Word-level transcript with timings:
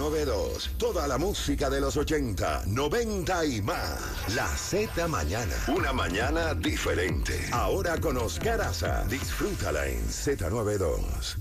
Z92, 0.00 0.76
toda 0.78 1.06
la 1.06 1.18
música 1.18 1.68
de 1.68 1.80
los 1.80 1.96
80, 1.96 2.64
90 2.66 3.44
y 3.44 3.62
más. 3.62 4.34
La 4.34 4.46
Z 4.46 5.06
mañana, 5.08 5.54
una 5.68 5.92
mañana 5.92 6.54
diferente. 6.54 7.34
Ahora 7.52 7.98
con 7.98 8.16
Oscar 8.16 8.60
Aza, 8.62 9.04
disfrútala 9.08 9.86
en 9.86 10.00
Z92. 10.06 11.36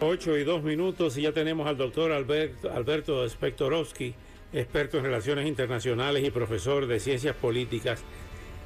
8 0.00 0.36
y 0.36 0.44
2 0.44 0.62
minutos 0.64 1.16
y 1.16 1.22
ya 1.22 1.32
tenemos 1.32 1.66
al 1.66 1.78
doctor 1.78 2.12
Albert, 2.12 2.66
Alberto 2.66 3.26
Spektorowski, 3.28 4.14
experto 4.52 4.98
en 4.98 5.04
relaciones 5.04 5.46
internacionales 5.46 6.24
y 6.24 6.30
profesor 6.30 6.86
de 6.86 7.00
ciencias 7.00 7.34
políticas 7.36 8.00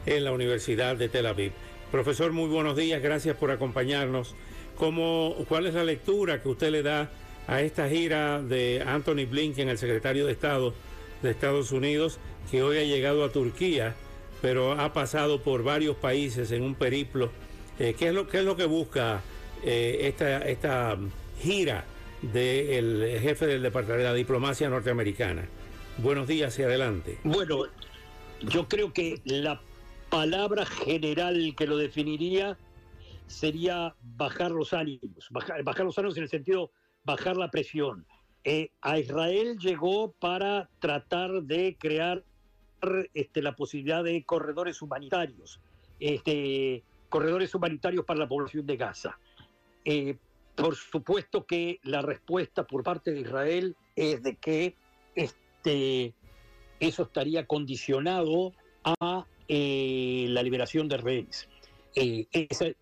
en 0.04 0.24
la 0.24 0.32
Universidad 0.32 0.96
de 0.96 1.08
Tel 1.08 1.27
Aviv. 1.27 1.52
Profesor, 1.92 2.32
muy 2.32 2.48
buenos 2.48 2.77
días, 2.77 3.00
gracias 3.00 3.36
por 3.36 3.52
acompañarnos. 3.52 4.34
¿Cómo, 4.77 5.36
¿Cuál 5.48 5.66
es 5.66 5.74
la 5.74 5.84
lectura 5.84 6.42
que 6.42 6.48
usted 6.48 6.70
le 6.70 6.82
da 6.82 7.10
a 7.48 7.62
esta 7.62 7.88
gira 7.88 8.42
de 8.42 8.84
Anthony 8.86 9.26
Blinken, 9.28 9.70
el 9.70 9.78
secretario 9.78 10.26
de 10.26 10.32
Estado 10.32 10.74
de 11.22 11.30
Estados 11.30 11.72
Unidos, 11.72 12.20
que 12.50 12.62
hoy 12.62 12.76
ha 12.76 12.84
llegado 12.84 13.24
a 13.24 13.32
Turquía, 13.32 13.96
pero 14.40 14.72
ha 14.72 14.92
pasado 14.92 15.42
por 15.42 15.64
varios 15.64 15.96
países 15.96 16.52
en 16.52 16.62
un 16.62 16.74
periplo? 16.74 17.30
Eh, 17.78 17.94
¿qué, 17.98 18.08
es 18.08 18.14
lo, 18.14 18.28
¿Qué 18.28 18.38
es 18.38 18.44
lo 18.44 18.54
que 18.54 18.66
busca 18.66 19.22
eh, 19.64 19.98
esta, 20.02 20.46
esta 20.46 20.96
gira 21.40 21.84
del 22.20 23.18
jefe 23.20 23.46
del 23.46 23.62
Departamento 23.62 24.05
de 24.05 24.10
la 24.10 24.14
Diplomacia 24.14 24.68
norteamericana? 24.68 25.48
Buenos 25.96 26.28
días 26.28 26.56
y 26.58 26.62
adelante. 26.62 27.18
Bueno, 27.24 27.64
yo 28.42 28.68
creo 28.68 28.92
que 28.92 29.20
la 29.24 29.60
palabra 30.10 30.66
general 30.66 31.55
que 31.56 31.66
lo 31.66 31.78
definiría 31.78 32.58
sería 33.27 33.94
bajar 34.02 34.50
los 34.50 34.72
ánimos, 34.74 35.28
bajar, 35.30 35.62
bajar 35.62 35.86
los 35.86 35.98
ánimos 35.98 36.16
en 36.18 36.22
el 36.24 36.28
sentido 36.28 36.70
bajar 37.04 37.36
la 37.36 37.50
presión. 37.50 38.06
Eh, 38.44 38.70
a 38.80 38.98
Israel 38.98 39.58
llegó 39.58 40.12
para 40.12 40.68
tratar 40.80 41.42
de 41.42 41.77
crear 41.78 42.24
este, 43.14 43.42
la 43.42 43.56
posibilidad 43.56 44.05
de 44.05 44.24
corredores 44.24 44.80
humanitarios, 44.82 45.60
este, 46.00 46.82
corredores 47.08 47.55
humanitarios 47.55 48.05
para 48.05 48.20
la 48.20 48.28
población 48.28 48.66
de 48.66 48.77
Gaza. 48.77 49.18
Eh, 49.84 50.16
por 50.55 50.77
supuesto 50.77 51.46
que 51.46 51.78
la 51.82 52.02
respuesta 52.02 52.64
por 52.64 52.82
parte 52.82 53.12
de 53.12 53.20
Israel 53.20 53.77
es 53.96 54.22
de 54.22 54.36
que 54.36 54.74
este, 55.14 56.14
eso 56.80 57.02
estaría 57.02 57.46
condicionado 57.46 58.52
a 58.84 59.27
eh, 59.48 60.27
la 60.28 60.42
liberación 60.42 60.88
de 60.88 60.96
rehenes. 60.96 61.48
Eh, 61.94 62.28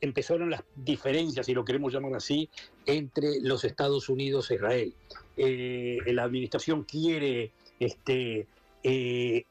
empezaron 0.01 0.51
las 0.51 0.63
diferencias, 0.75 1.47
si 1.47 1.55
lo 1.55 1.65
queremos 1.65 1.93
llamar 1.93 2.15
así, 2.15 2.49
entre 2.85 3.41
los 3.41 3.65
Estados 3.65 4.09
Unidos 4.09 4.51
e 4.51 4.57
Israel. 4.57 4.95
Eh, 5.37 5.99
la 6.07 6.25
administración 6.25 6.85
quiere, 6.85 7.53
este, 7.79 8.47
eh, 8.83 9.45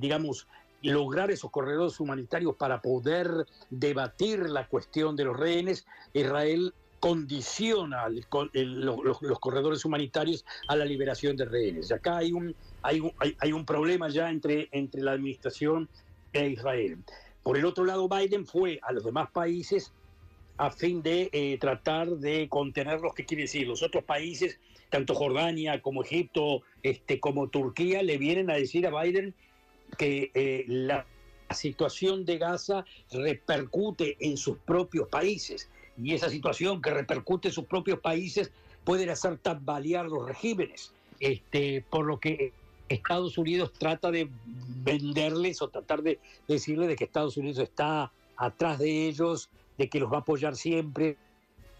digamos, 0.00 0.48
lograr 0.82 1.30
esos 1.30 1.50
corredores 1.50 2.00
humanitarios 2.00 2.56
para 2.56 2.80
poder 2.80 3.46
debatir 3.70 4.48
la 4.48 4.66
cuestión 4.66 5.16
de 5.16 5.24
los 5.24 5.36
rehenes. 5.36 5.86
Israel 6.12 6.72
condiciona 7.00 8.08
los, 8.08 9.38
corredores 9.38 9.84
humanitarios 9.84 10.44
a 10.66 10.76
la 10.76 10.84
liberación 10.84 11.36
de 11.36 11.44
rehenes. 11.44 11.92
Acá 11.92 12.18
hay 12.18 12.32
un 12.32 13.64
problema 13.64 14.08
ya 14.08 14.30
entre, 14.30 14.68
entre 14.72 15.02
la 15.02 15.12
administración 15.12 15.88
e 16.32 16.48
Israel. 16.48 16.98
Por 17.48 17.56
el 17.56 17.64
otro 17.64 17.86
lado, 17.86 18.10
Biden 18.10 18.46
fue 18.46 18.78
a 18.82 18.92
los 18.92 19.06
demás 19.06 19.30
países 19.30 19.90
a 20.58 20.70
fin 20.70 21.00
de 21.00 21.30
eh, 21.32 21.56
tratar 21.58 22.06
de 22.10 22.46
contenerlos, 22.46 23.14
¿qué 23.14 23.24
quiere 23.24 23.44
decir? 23.44 23.66
Los 23.66 23.82
otros 23.82 24.04
países, 24.04 24.58
tanto 24.90 25.14
Jordania 25.14 25.80
como 25.80 26.02
Egipto, 26.02 26.60
este, 26.82 27.20
como 27.20 27.48
Turquía, 27.48 28.02
le 28.02 28.18
vienen 28.18 28.50
a 28.50 28.56
decir 28.56 28.86
a 28.86 29.02
Biden 29.02 29.34
que 29.96 30.30
eh, 30.34 30.66
la 30.68 31.06
situación 31.48 32.26
de 32.26 32.36
Gaza 32.36 32.84
repercute 33.12 34.18
en 34.20 34.36
sus 34.36 34.58
propios 34.58 35.08
países. 35.08 35.70
Y 35.96 36.12
esa 36.12 36.28
situación 36.28 36.82
que 36.82 36.90
repercute 36.90 37.48
en 37.48 37.54
sus 37.54 37.64
propios 37.64 38.00
países 38.00 38.52
pueden 38.84 39.08
hacer 39.08 39.38
tambalear 39.38 40.04
los 40.04 40.26
regímenes. 40.26 40.92
Este, 41.18 41.82
por 41.88 42.04
lo 42.04 42.20
que 42.20 42.52
Estados 42.88 43.38
Unidos 43.38 43.72
trata 43.78 44.10
de 44.10 44.28
venderles 44.84 45.60
o 45.62 45.68
tratar 45.68 46.02
de 46.02 46.18
decirles 46.46 46.88
de 46.88 46.96
que 46.96 47.04
Estados 47.04 47.36
Unidos 47.36 47.58
está 47.58 48.12
atrás 48.36 48.78
de 48.78 49.08
ellos, 49.08 49.50
de 49.76 49.88
que 49.88 50.00
los 50.00 50.10
va 50.12 50.18
a 50.18 50.20
apoyar 50.20 50.56
siempre, 50.56 51.16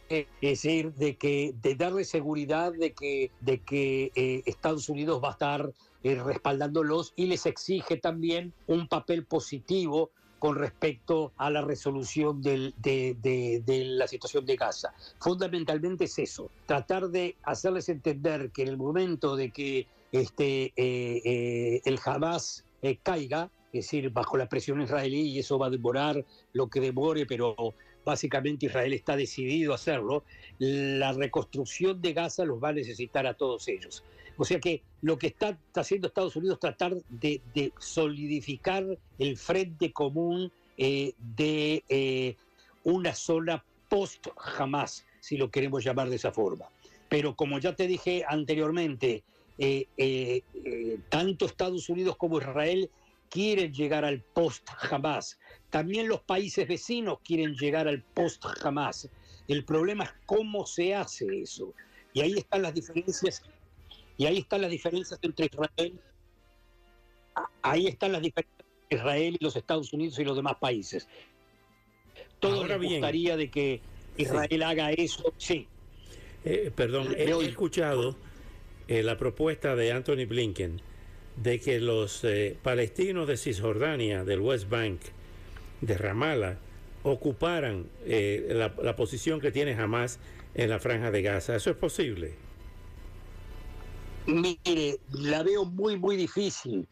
es 0.08 0.26
decir, 0.40 0.92
de 0.94 1.16
que 1.16 1.54
de 1.60 1.74
darles 1.74 2.08
seguridad 2.08 2.72
de 2.72 2.92
que, 2.92 3.30
de 3.40 3.60
que 3.60 4.10
eh, 4.14 4.42
Estados 4.46 4.88
Unidos 4.88 5.20
va 5.22 5.28
a 5.28 5.32
estar 5.32 5.70
eh, 6.02 6.14
respaldándolos 6.22 7.12
y 7.16 7.26
les 7.26 7.44
exige 7.46 7.96
también 7.96 8.52
un 8.66 8.88
papel 8.88 9.24
positivo 9.26 10.10
con 10.38 10.54
respecto 10.54 11.32
a 11.36 11.50
la 11.50 11.62
resolución 11.62 12.40
del- 12.40 12.72
de, 12.78 13.16
de- 13.20 13.60
de 13.66 13.84
la 13.84 14.06
situación 14.06 14.46
de 14.46 14.54
Gaza. 14.56 14.94
Fundamentalmente 15.18 16.04
es 16.04 16.18
eso, 16.18 16.50
tratar 16.66 17.08
de 17.08 17.36
hacerles 17.42 17.88
entender 17.88 18.50
que 18.52 18.62
en 18.62 18.68
el 18.68 18.76
momento 18.76 19.34
de 19.36 19.50
que 19.50 19.88
este, 20.12 20.72
eh, 20.76 21.22
eh, 21.24 21.80
el 21.84 21.98
Hamas 22.04 22.64
eh, 22.82 22.98
caiga, 23.02 23.50
es 23.72 23.84
decir, 23.84 24.10
bajo 24.10 24.36
la 24.36 24.48
presión 24.48 24.80
israelí, 24.80 25.20
y 25.20 25.38
eso 25.38 25.58
va 25.58 25.66
a 25.66 25.70
demorar 25.70 26.24
lo 26.52 26.68
que 26.68 26.80
demore, 26.80 27.26
pero 27.26 27.74
básicamente 28.04 28.66
Israel 28.66 28.94
está 28.94 29.16
decidido 29.16 29.72
a 29.72 29.74
hacerlo, 29.74 30.24
la 30.58 31.12
reconstrucción 31.12 32.00
de 32.00 32.14
Gaza 32.14 32.44
los 32.44 32.62
va 32.62 32.70
a 32.70 32.72
necesitar 32.72 33.26
a 33.26 33.34
todos 33.34 33.68
ellos. 33.68 34.02
O 34.38 34.44
sea 34.44 34.60
que 34.60 34.82
lo 35.02 35.18
que 35.18 35.26
está, 35.26 35.58
haciendo 35.74 36.06
Estados 36.06 36.36
Unidos 36.36 36.54
es 36.56 36.60
tratar 36.60 36.94
de, 37.08 37.72
solidificar 37.78 38.86
el 39.18 39.36
frente 39.36 39.92
común 39.92 40.50
de 40.76 42.36
una 42.84 43.14
sola 43.14 43.62
post-Hamas, 43.88 45.04
si 45.20 45.36
lo 45.36 45.50
queremos 45.50 45.84
llamar 45.84 46.08
de 46.08 46.16
esa 46.16 46.32
forma. 46.32 46.66
Pero 47.08 47.34
como 47.34 47.58
ya 47.58 47.74
te 47.74 47.86
dije 47.86 48.24
anteriormente, 48.26 49.24
eh, 49.58 49.88
eh, 49.96 50.42
eh, 50.54 51.00
tanto 51.08 51.46
Estados 51.46 51.88
Unidos 51.88 52.16
como 52.16 52.38
Israel 52.38 52.88
quieren 53.28 53.72
llegar 53.72 54.04
al 54.04 54.22
post-Hamas. 54.22 55.38
También 55.70 56.08
los 56.08 56.20
países 56.20 56.66
vecinos 56.68 57.18
quieren 57.24 57.54
llegar 57.54 57.88
al 57.88 58.02
post-Hamas. 58.14 59.10
El 59.48 59.64
problema 59.64 60.04
es 60.04 60.10
cómo 60.26 60.64
se 60.64 60.94
hace 60.94 61.42
eso. 61.42 61.74
Y 62.12 62.20
ahí 62.20 62.34
están 62.34 62.62
las 62.62 62.74
diferencias. 62.74 63.42
Y 64.16 64.26
ahí 64.26 64.38
están 64.38 64.62
las 64.62 64.70
diferencias 64.70 65.18
entre 65.22 65.46
Israel. 65.46 66.00
Ahí 67.62 67.86
están 67.88 68.12
las 68.12 68.22
diferencias 68.22 68.60
entre 68.60 68.96
Israel 68.96 69.36
y 69.40 69.44
los 69.44 69.56
Estados 69.56 69.92
Unidos 69.92 70.18
y 70.20 70.24
los 70.24 70.36
demás 70.36 70.56
países. 70.60 71.08
Todos 72.38 72.60
Ahora 72.60 72.78
les 72.78 72.80
bien. 72.80 72.92
gustaría 72.94 73.36
de 73.36 73.50
que 73.50 73.80
Israel 74.16 74.62
haga 74.62 74.92
eso. 74.92 75.32
Sí. 75.36 75.66
Eh, 76.44 76.70
perdón, 76.74 77.14
he, 77.16 77.24
he 77.24 77.44
escuchado 77.48 78.16
eh, 78.88 79.02
la 79.02 79.16
propuesta 79.16 79.76
de 79.76 79.92
Anthony 79.92 80.26
Blinken 80.26 80.80
de 81.36 81.60
que 81.60 81.78
los 81.80 82.24
eh, 82.24 82.56
palestinos 82.62 83.28
de 83.28 83.36
Cisjordania, 83.36 84.24
del 84.24 84.40
West 84.40 84.68
Bank, 84.68 85.00
de 85.80 85.96
Ramallah, 85.96 86.58
ocuparan 87.04 87.86
eh, 88.04 88.52
la, 88.54 88.96
posición 88.96 89.40
que 89.40 89.52
tiene 89.52 89.74
Hamas 89.74 90.18
en 90.54 90.70
la 90.70 90.80
franja 90.80 91.10
de 91.10 91.22
Gaza. 91.22 91.54
¿Eso 91.54 91.70
es 91.70 91.76
posible? 91.76 92.34
Mire, 94.26 94.98
la 95.12 95.42
veo 95.42 95.64
muy, 95.64 95.96
muy 95.96 96.16
difícil, 96.16 96.86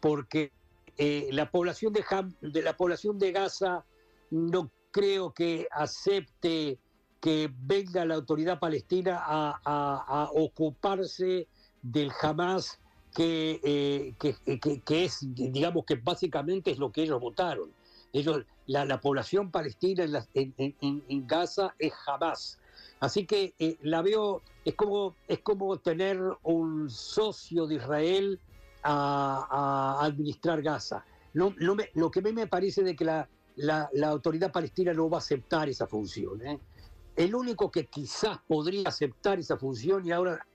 porque 0.00 0.50
eh, 0.96 1.28
la 1.30 1.50
población 1.50 1.92
de, 1.92 2.02
Ham- 2.04 2.34
de 2.40 2.62
la 2.62 2.76
población 2.76 3.18
de 3.18 3.32
Gaza 3.32 3.84
no 4.30 4.70
creo 4.90 5.32
que 5.32 5.68
acepte 5.70 6.78
que 7.20 7.50
venga 7.54 8.04
la 8.04 8.14
autoridad 8.14 8.58
palestina 8.58 9.18
a, 9.24 9.60
a- 9.64 10.04
a 10.24 10.30
ocuparse 10.32 11.48
del 11.82 12.10
Hamas 12.22 12.80
que, 13.14 13.60
eh, 13.62 14.14
que, 14.18 14.58
que- 14.58 14.80
que 14.80 15.04
es, 15.04 15.18
digamos 15.34 15.84
que 15.84 15.96
básicamente 15.96 16.70
es 16.70 16.78
lo 16.78 16.90
que 16.90 17.02
ellos 17.02 17.20
votaron. 17.20 17.72
Ellos, 18.12 18.44
la, 18.66 18.84
la 18.84 19.00
población 19.00 19.50
palestina 19.50 20.04
en, 20.04 20.12
la- 20.12 20.26
en- 20.34 20.54
en- 20.56 21.04
en 21.08 21.26
Gaza 21.26 21.74
es 21.78 21.92
Hamas. 22.06 22.58
Así 23.00 23.26
que 23.26 23.54
eh, 23.58 23.76
la 23.82 24.02
veo, 24.02 24.42
es 24.64 24.74
como, 24.74 25.16
es 25.28 25.40
como 25.40 25.78
tener 25.78 26.20
un 26.42 26.88
socio 26.90 27.66
de 27.66 27.76
Israel 27.76 28.40
a, 28.82 29.98
a 30.00 30.04
administrar 30.06 30.62
Gaza. 30.62 31.04
No, 31.34 31.54
no 31.58 31.74
me- 31.74 31.90
lo 31.94 32.10
que 32.10 32.20
a 32.20 32.22
mí 32.22 32.32
me 32.32 32.46
parece 32.46 32.82
de 32.82 32.94
que 32.96 33.04
la, 33.04 33.28
la, 33.56 33.88
la 33.92 34.08
autoridad 34.08 34.52
palestina 34.52 34.92
no 34.92 35.08
va 35.10 35.18
a 35.18 35.20
aceptar 35.20 35.68
esa 35.68 35.86
función. 35.86 36.44
¿eh? 36.46 36.58
El 37.16 37.34
único 37.34 37.70
que 37.70 37.86
quizás 37.86 38.38
podría 38.46 38.88
aceptar 38.88 39.38
esa 39.38 39.56
función, 39.56 40.06
y 40.06 40.12
ahora 40.12 40.46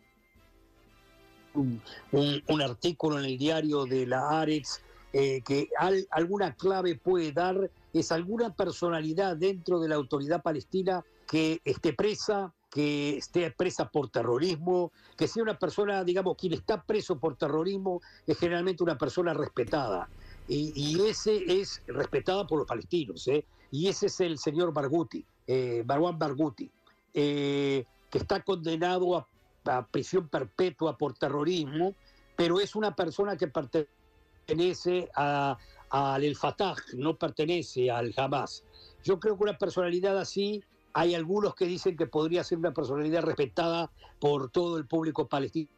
un, 1.53 2.61
artículo 2.61 3.19
en 3.19 3.25
el 3.25 3.37
diario 3.37 3.85
de 3.85 4.05
la 4.05 4.41
Aretz 4.41 4.79
eh, 5.13 5.41
que 5.43 5.69
al- 5.77 6.07
alguna 6.11 6.53
clave 6.55 6.99
puede 6.99 7.31
dar, 7.31 7.71
es 7.93 8.11
alguna 8.11 8.53
personalidad 8.53 9.37
dentro 9.37 9.79
de 9.79 9.87
la 9.87 9.95
autoridad 9.95 10.41
palestina 10.41 11.03
que 11.25 11.61
esté 11.63 11.93
presa, 11.93 12.53
que 12.69 13.17
esté 13.17 13.49
presa 13.51 13.87
por 13.87 14.09
terrorismo, 14.09 14.91
que 15.17 15.29
sea 15.29 15.43
una 15.43 15.57
persona, 15.57 16.03
digamos, 16.03 16.35
quien 16.37 16.53
está 16.53 16.83
preso 16.83 17.17
por 17.17 17.37
terrorismo 17.37 18.01
es 18.27 18.37
generalmente 18.37 18.83
una 18.83 18.97
persona 18.97 19.33
respetada. 19.33 20.09
Y, 20.47 20.73
y 20.75 21.07
ese 21.07 21.41
es 21.47 21.81
respetada 21.87 22.45
por 22.45 22.59
los 22.59 22.67
palestinos, 22.67 23.25
¿eh? 23.29 23.45
y 23.71 23.87
ese 23.87 24.07
es 24.07 24.19
el 24.19 24.37
señor 24.37 24.73
Barghouti, 24.73 25.25
eh, 25.47 25.83
Marwan 25.85 26.17
Barghouti, 26.17 26.69
eh, 27.13 27.85
que 28.09 28.17
está 28.17 28.41
condenado 28.41 29.17
a, 29.17 29.27
a 29.65 29.85
prisión 29.87 30.27
perpetua 30.29 30.97
por 30.97 31.13
terrorismo, 31.17 31.95
pero 32.35 32.59
es 32.59 32.75
una 32.75 32.95
persona 32.95 33.37
que 33.37 33.47
pertenece 33.47 35.09
a- 35.15 35.57
al 35.89 36.23
El 36.23 36.35
Fatah, 36.35 36.75
no 36.95 37.15
pertenece 37.15 37.89
al 37.89 38.13
Hamas. 38.17 38.63
Yo 39.03 39.19
creo 39.19 39.37
que 39.37 39.43
una 39.43 39.57
personalidad 39.57 40.17
así, 40.17 40.63
hay 40.93 41.13
algunos 41.13 41.55
que 41.55 41.65
dicen 41.65 41.95
que 41.95 42.07
podría 42.07 42.43
ser 42.43 42.57
una 42.57 42.73
personalidad 42.73 43.23
respetada 43.23 43.91
por 44.19 44.49
todo 44.49 44.77
el 44.77 44.85
público 44.87 45.27
palestino 45.27 45.69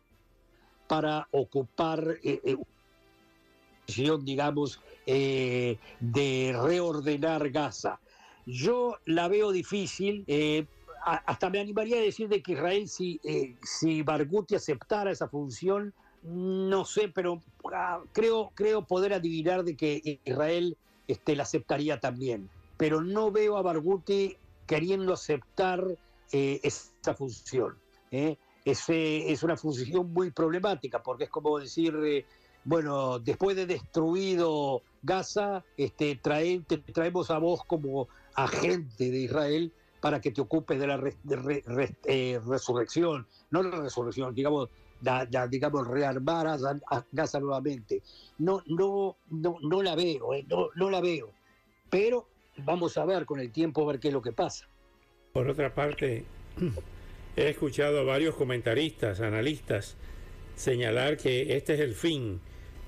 para 0.87 1.27
ocupar 1.31 2.17
eh, 2.23 2.39
eh, 2.43 2.57
digamos, 4.21 4.79
eh, 5.05 5.77
de 5.99 6.57
reordenar 6.61 7.49
Gaza. 7.49 7.99
Yo 8.47 8.95
la 9.05 9.27
veo 9.27 9.51
difícil, 9.51 10.23
eh, 10.27 10.65
hasta 11.05 11.49
me 11.49 11.59
animaría 11.59 11.97
a 11.97 12.01
decir 12.01 12.29
de 12.29 12.41
que 12.41 12.53
Israel, 12.53 12.87
si, 12.87 13.19
eh, 13.23 13.55
si 13.61 14.03
aceptara 14.55 15.11
esa 15.11 15.27
función, 15.27 15.93
no 16.23 16.85
sé, 16.85 17.09
pero 17.09 17.43
ah, 17.73 18.01
creo, 18.13 18.51
creo 18.55 18.85
poder 18.85 19.13
adivinar 19.13 19.63
de 19.65 19.75
que 19.75 20.19
Israel 20.23 20.77
este, 21.07 21.35
la 21.35 21.43
aceptaría 21.43 21.99
también. 21.99 22.49
Pero 22.77 23.01
no 23.01 23.31
veo 23.31 23.57
a 23.57 23.61
Barghouti 23.61 24.37
queriendo 24.65 25.13
aceptar 25.13 25.83
eh, 26.31 26.59
esa 26.63 27.13
función. 27.15 27.77
¿eh? 28.11 28.37
Ese- 28.65 29.31
es 29.31 29.43
una 29.43 29.57
función 29.57 30.11
muy 30.13 30.31
problemática, 30.31 31.03
porque 31.03 31.25
es 31.25 31.29
como 31.29 31.59
decir, 31.59 31.93
bueno, 32.65 33.19
después 33.19 33.55
de 33.55 33.65
destruido 33.65 34.81
Gaza, 35.01 35.63
este, 35.77 36.19
trae- 36.21 36.65
te 36.67 36.77
traemos 36.79 37.31
a 37.31 37.37
vos 37.39 37.61
como 37.65 38.09
agente 38.37 39.11
de 39.11 39.17
Israel 39.17 39.73
para 39.99 40.21
que 40.21 40.31
te 40.31 40.39
ocupes 40.41 40.79
de 40.79 40.87
la 40.87 40.95
re- 40.97 41.17
de 41.23 41.35
re- 41.35 41.63
re- 41.65 41.95
eh, 42.05 42.39
resurrección, 42.47 43.27
no 43.49 43.63
la 43.63 43.81
resurrección, 43.81 44.33
digamos, 44.35 44.69
da- 45.01 45.25
da- 45.25 45.47
digamos 45.47 45.87
rearmar 45.87 46.47
a, 46.47 46.53
a 46.91 47.03
Gaza 47.11 47.39
nuevamente. 47.39 48.03
No, 48.37 48.61
no, 48.67 49.17
no, 49.31 49.57
no 49.61 49.81
la 49.83 49.95
veo, 49.95 50.33
eh, 50.35 50.45
no, 50.47 50.69
no 50.75 50.89
la 50.91 51.01
veo. 51.01 51.33
Pero 51.89 52.27
vamos 52.57 52.97
a 52.97 53.05
ver 53.05 53.25
con 53.25 53.39
el 53.39 53.51
tiempo 53.51 53.83
a 53.83 53.91
ver 53.91 53.99
qué 53.99 54.09
es 54.09 54.13
lo 54.13 54.21
que 54.21 54.31
pasa. 54.33 54.67
Por 55.33 55.49
otra 55.49 55.73
parte, 55.73 56.25
he 57.35 57.49
escuchado 57.49 57.99
a 57.99 58.03
varios 58.03 58.35
comentaristas, 58.35 59.19
analistas, 59.19 59.97
señalar 60.55 61.17
que 61.17 61.55
este 61.57 61.73
es 61.73 61.79
el 61.79 61.93
fin 61.95 62.39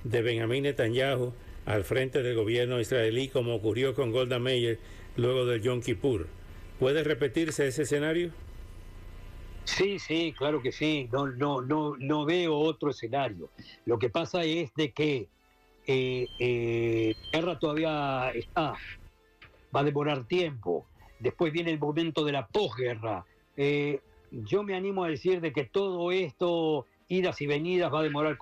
de 0.04 0.22
Benjamín 0.22 0.64
Netanyahu 0.64 1.34
al 1.66 1.84
frente 1.84 2.22
del 2.24 2.36
gobierno 2.36 2.80
israelí, 2.80 3.30
como 3.30 3.56
ocurrió 3.56 3.94
con 3.94 4.12
Golda 4.12 4.40
Meir 4.40 4.80
luego 5.20 5.46
del 5.46 5.62
Yom 5.62 5.82
Kippur. 5.82 6.28
¿Puede 6.80 7.04
repetirse 7.04 7.68
ese 7.68 7.84
escenario? 7.84 8.32
Sí, 9.66 10.00
sí, 10.00 10.34
claro 10.36 10.62
que 10.62 10.72
sí. 10.72 11.08
No, 11.12 11.28
no, 11.28 11.62
no, 11.62 11.96
no 11.98 12.26
veo 12.26 12.58
otro 12.58 12.90
escenario. 12.90 13.50
Lo 13.86 14.00
que 14.00 14.10
pasa 14.10 14.44
es 14.44 14.74
de 14.76 14.92
que 14.92 15.28
eh, 15.86 16.28
eh, 16.40 17.16
la 17.32 17.40
guerra 17.40 17.60
todavía 17.60 18.32
está, 18.32 18.74
va 19.76 19.80
a 19.82 19.84
demorar 19.84 20.26
tiempo. 20.26 20.86
Después 21.20 21.52
viene 21.52 21.72
el 21.72 21.80
momento 21.80 22.24
de 22.24 22.32
la 22.32 22.48
posguerra. 22.48 23.26
Eh, 23.58 24.00
yo 24.32 24.64
me 24.64 24.76
animo 24.76 25.04
a 25.04 25.10
decir 25.10 25.42
de 25.42 25.52
que 25.52 25.66
todo 25.66 26.12
esto, 26.12 26.86
idas 27.08 27.42
y 27.42 27.48
venidas, 27.48 27.94
va 27.94 28.00
a 28.00 28.04
demorar 28.04 28.38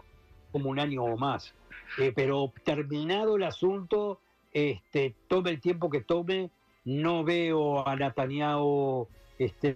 como 0.52 0.70
un 0.70 0.80
año 0.80 1.04
o 1.04 1.18
más. 1.18 1.54
Pero 2.16 2.54
terminado 2.64 3.38
el 3.38 3.44
asunto, 3.44 4.20
este, 4.52 5.16
tome 5.28 5.50
el 5.52 5.62
tiempo 5.62 5.90
que 5.90 6.02
tome, 6.02 6.52
no 6.88 7.26
veo 7.26 7.86
a 7.86 7.98
Netanyahu 7.98 9.10
este, 9.38 9.76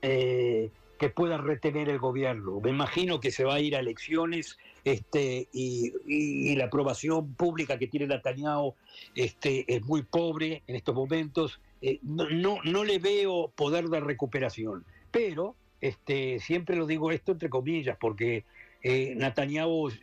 eh, 0.00 0.70
que 0.98 1.10
pueda 1.10 1.36
retener 1.36 1.90
el 1.90 1.98
gobierno. 1.98 2.60
Me 2.60 2.70
imagino 2.70 3.20
que 3.20 3.30
se 3.30 3.44
va 3.44 3.56
a 3.56 3.60
ir 3.60 3.76
a 3.76 3.80
elecciones 3.80 4.56
este, 4.82 5.48
y, 5.52 6.54
la 6.56 6.64
aprobación 6.64 7.34
pública 7.34 7.78
que 7.78 7.88
tiene 7.88 8.06
Netanyahu 8.06 8.74
este, 9.14 9.66
es 9.68 9.82
muy 9.84 10.02
pobre 10.02 10.62
en 10.66 10.76
estos 10.76 10.94
momentos. 10.94 11.60
Eh, 11.82 11.98
no, 12.02 12.58
no, 12.64 12.84
le 12.84 12.98
veo 12.98 13.52
poder 13.54 13.88
de 13.88 14.00
recuperación, 14.00 14.86
pero 15.10 15.56
siempre 16.40 16.76
lo 16.76 16.86
digo 16.86 17.12
esto 17.12 17.32
entre 17.32 17.50
comillas, 17.50 17.98
porque 18.00 18.44
eh, 18.82 19.14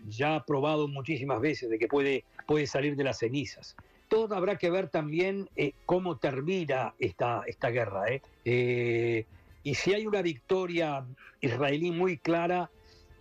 ya 0.07 0.35
ha 0.35 0.45
probado 0.45 0.87
muchísimas 0.87 1.41
veces 1.41 1.71
de 1.71 1.79
que 1.79 1.87
puede, 1.87 2.25
puede 2.45 2.67
salir 2.67 2.95
de 2.95 3.03
las 3.03 3.17
cenizas. 3.17 3.75
Todo 4.07 4.35
habrá 4.35 4.57
que 4.57 4.69
ver 4.69 4.89
también 4.89 5.49
eh, 5.55 5.73
cómo 5.85 6.17
termina 6.17 6.93
esta, 6.99 7.43
esta 7.45 7.69
guerra. 7.69 8.09
¿eh? 8.09 8.21
Eh, 8.45 9.25
y 9.63 9.75
si 9.75 9.93
hay 9.93 10.07
una 10.07 10.21
victoria 10.21 11.05
israelí 11.41 11.91
muy 11.91 12.17
clara, 12.17 12.69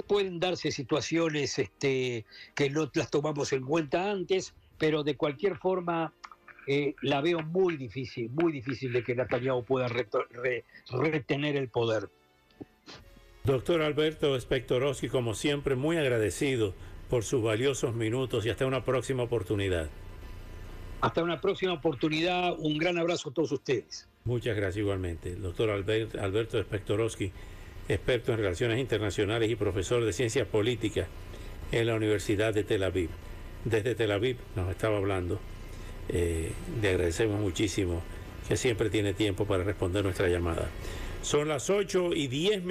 pueden 0.06 0.38
darse 0.38 0.70
situaciones 0.70 1.58
este, 1.58 2.24
que 2.54 2.70
no 2.70 2.90
las 2.94 3.10
tomamos 3.10 3.52
en 3.52 3.64
cuenta 3.64 4.10
antes, 4.10 4.54
pero 4.78 5.02
de 5.02 5.16
cualquier 5.16 5.56
forma 5.56 6.12
eh, 6.66 6.94
la 7.02 7.20
veo 7.20 7.42
muy 7.42 7.76
difícil, 7.76 8.30
muy 8.30 8.52
difícil 8.52 8.92
de 8.92 9.04
que 9.04 9.14
Netanyahu 9.14 9.64
pueda 9.64 9.88
retener 9.88 11.56
el 11.56 11.68
poder. 11.68 12.08
Doctor 13.44 13.82
Alberto 13.82 14.38
Spectorowski, 14.38 15.08
como 15.08 15.34
siempre, 15.34 15.76
muy 15.76 15.96
agradecido 15.96 16.74
por 17.08 17.22
sus 17.22 17.42
valiosos 17.42 17.94
minutos 17.94 18.44
y 18.44 18.50
hasta 18.50 18.66
una 18.66 18.84
próxima 18.84 19.22
oportunidad. 19.22 19.88
Hasta 21.00 21.22
una 21.22 21.40
próxima 21.40 21.72
oportunidad, 21.74 22.54
un 22.58 22.78
gran 22.78 22.98
abrazo 22.98 23.28
a 23.30 23.32
todos 23.34 23.52
ustedes. 23.52 24.08
Muchas 24.24 24.56
gracias 24.56 24.78
igualmente. 24.78 25.36
Doctor 25.36 25.70
Albert- 25.70 26.16
Alberto 26.16 26.60
Spectorowski, 26.62 27.30
experto 27.88 28.32
en 28.32 28.38
relaciones 28.38 28.80
internacionales 28.80 29.50
y 29.50 29.56
profesor 29.56 30.04
de 30.04 30.12
ciencias 30.12 30.48
políticas 30.48 31.06
en 31.72 31.86
la 31.86 31.94
Universidad 31.94 32.52
de 32.54 32.64
Tel 32.64 32.82
Aviv. 32.82 33.10
Desde 33.64 33.94
Tel 33.94 34.10
Aviv 34.12 34.36
nos 34.56 34.70
estaba 34.70 34.96
hablando. 34.96 35.38
Eh, 36.08 36.52
le 36.80 36.88
agradecemos 36.88 37.40
muchísimo 37.40 38.02
que 38.48 38.56
siempre 38.56 38.90
tiene 38.90 39.12
tiempo 39.12 39.44
para 39.44 39.64
responder 39.64 40.04
nuestra 40.04 40.28
llamada. 40.28 40.68
Son 41.22 41.48
las 41.48 41.68
8 41.70 42.12
y 42.14 42.28
10 42.28 42.62
minutos. 42.62 42.64